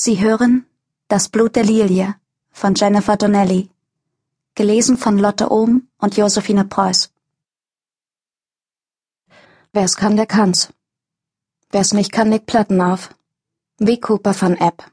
[0.00, 0.64] Sie hören
[1.08, 2.14] Das Blut der Lilie
[2.52, 3.68] von Jennifer Donnelly,
[4.54, 7.10] gelesen von Lotte Ohm und Josephine Preuß.
[9.72, 10.72] Wer's kann, der kann's.
[11.72, 13.12] Wer's nicht kann, legt Platten auf.
[13.78, 14.84] Wie Cooper van Epp.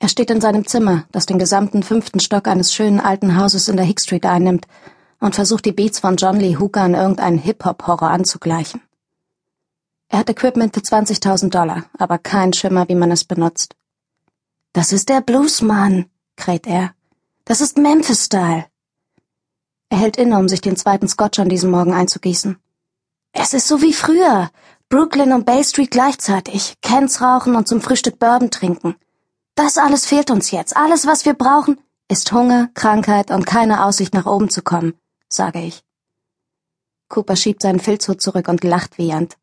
[0.00, 3.78] Er steht in seinem Zimmer, das den gesamten fünften Stock eines schönen alten Hauses in
[3.78, 4.66] der Hick Street einnimmt,
[5.18, 8.82] und versucht die Beats von John Lee Hooker an irgendeinen Hip-Hop-Horror anzugleichen.
[10.08, 13.76] Er hat Equipment für 20.000 Dollar, aber kein Schimmer, wie man es benutzt.
[14.76, 16.04] Das ist der Bluesmann,
[16.36, 16.94] kräht er.
[17.46, 18.66] Das ist Memphis-Style.
[19.88, 22.58] Er hält inne, um sich den zweiten Scotch an diesem Morgen einzugießen.
[23.32, 24.50] Es ist so wie früher.
[24.90, 26.74] Brooklyn und Bay Street gleichzeitig.
[26.82, 28.96] Cans rauchen und zum Frühstück Bourbon trinken.
[29.54, 30.76] Das alles fehlt uns jetzt.
[30.76, 34.92] Alles, was wir brauchen, ist Hunger, Krankheit und keine Aussicht nach oben zu kommen,
[35.30, 35.82] sage ich.
[37.08, 39.38] Cooper schiebt seinen Filzhut zurück und lacht wiehernd.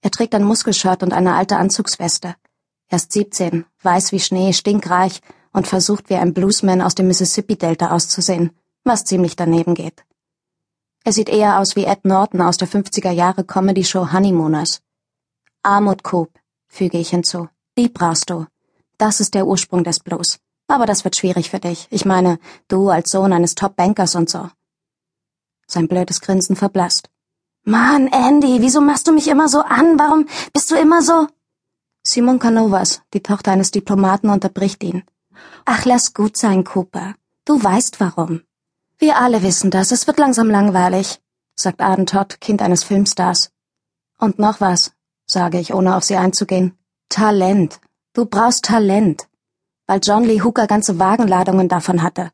[0.00, 2.34] Er trägt ein Muskelshirt und eine alte Anzugsweste.
[2.94, 5.20] Er ist 17, weiß wie Schnee, stinkreich
[5.52, 8.52] und versucht wie ein Bluesman aus dem Mississippi-Delta auszusehen,
[8.84, 10.04] was ziemlich daneben geht.
[11.02, 14.80] Er sieht eher aus wie Ed Norton aus der 50er Jahre Comedy-Show Honeymooners.
[15.64, 16.30] Armut Coop,
[16.68, 17.48] füge ich hinzu.
[17.76, 18.46] Die brauchst du.
[18.96, 20.38] Das ist der Ursprung des Blues.
[20.68, 21.88] Aber das wird schwierig für dich.
[21.90, 24.50] Ich meine, du als Sohn eines Top-Bankers und so.
[25.66, 27.10] Sein blödes Grinsen verblasst.
[27.64, 29.98] Mann, Andy, wieso machst du mich immer so an?
[29.98, 31.26] Warum bist du immer so?
[32.06, 35.04] Simon Canovas, die Tochter eines Diplomaten, unterbricht ihn.
[35.64, 37.14] Ach, lass gut sein, Cooper.
[37.46, 38.42] Du weißt warum.
[38.98, 39.90] Wir alle wissen das.
[39.90, 41.22] Es wird langsam langweilig,
[41.56, 43.50] sagt Arden Todd, Kind eines Filmstars.
[44.18, 44.92] Und noch was,
[45.26, 46.76] sage ich, ohne auf sie einzugehen.
[47.08, 47.80] Talent.
[48.12, 49.26] Du brauchst Talent.
[49.86, 52.30] Weil John Lee Hooker ganze Wagenladungen davon hatte.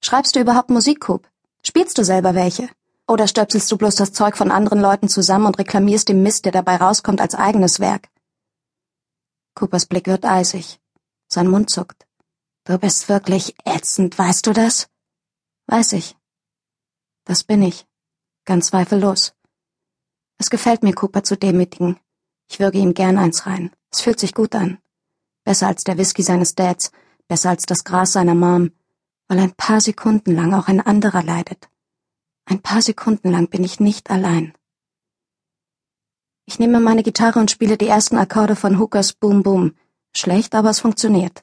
[0.00, 1.28] Schreibst du überhaupt Musik, Coop?
[1.62, 2.68] Spielst du selber welche?
[3.06, 6.52] Oder stöpselst du bloß das Zeug von anderen Leuten zusammen und reklamierst den Mist, der
[6.52, 8.08] dabei rauskommt, als eigenes Werk?
[9.62, 10.80] Coopers Blick wird eisig.
[11.28, 12.04] Sein Mund zuckt.
[12.64, 14.88] Du bist wirklich ätzend, weißt du das?
[15.68, 16.16] Weiß ich.
[17.22, 17.86] Das bin ich.
[18.44, 19.36] Ganz zweifellos.
[20.38, 22.00] Es gefällt mir, Cooper zu demütigen.
[22.50, 23.70] Ich würge ihm gern eins rein.
[23.92, 24.78] Es fühlt sich gut an.
[25.44, 26.90] Besser als der Whisky seines Dads,
[27.28, 28.72] besser als das Gras seiner Mom,
[29.28, 31.68] weil ein paar Sekunden lang auch ein anderer leidet.
[32.46, 34.54] Ein paar Sekunden lang bin ich nicht allein.
[36.52, 39.72] Ich nehme meine Gitarre und spiele die ersten Akkorde von Hookers Boom Boom.
[40.14, 41.42] Schlecht, aber es funktioniert.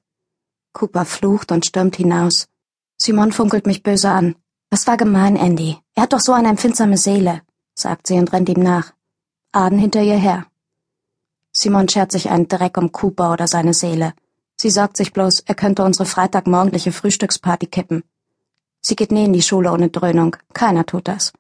[0.72, 2.48] Cooper flucht und stürmt hinaus.
[2.96, 4.36] Simon funkelt mich böse an.
[4.70, 5.78] Das war gemein, Andy.
[5.96, 7.42] Er hat doch so eine empfindsame Seele,
[7.74, 8.94] sagt sie und rennt ihm nach.
[9.52, 10.46] Aden hinter ihr her.
[11.54, 14.14] Simon schert sich einen Dreck um Cooper oder seine Seele.
[14.58, 18.04] Sie sagt sich bloß, er könnte unsere freitagmorgendliche Frühstücksparty kippen.
[18.80, 20.36] Sie geht nie in die Schule ohne Dröhnung.
[20.54, 21.34] Keiner tut das.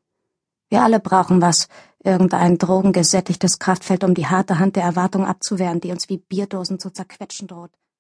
[0.70, 1.68] Wir alle brauchen was,
[2.04, 6.92] irgendein drogengesättigtes Kraftfeld, um die harte Hand der Erwartung abzuwehren, die uns wie Bierdosen zu
[6.92, 7.72] zerquetschen droht.